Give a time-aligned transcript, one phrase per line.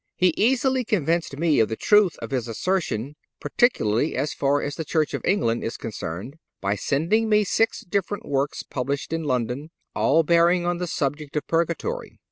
[0.15, 4.83] He easily convinced me of the truth of his assertion, particularly as far as the
[4.83, 10.23] Church of England is concerned, by sending me six different works published in London, all
[10.23, 12.17] bearing on the subject of Purgatory.